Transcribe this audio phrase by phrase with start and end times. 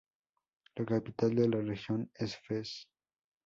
[0.77, 2.87] La capital de la región es Fez.